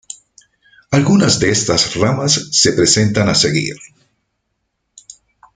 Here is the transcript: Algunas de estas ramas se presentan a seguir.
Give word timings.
Algunas 0.89 1.37
de 1.39 1.51
estas 1.51 1.93
ramas 1.93 2.33
se 2.51 2.73
presentan 2.73 3.29
a 3.29 3.35
seguir. 3.35 3.75